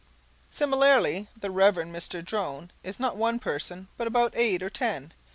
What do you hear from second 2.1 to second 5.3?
Drone is not one person but about eight or ten.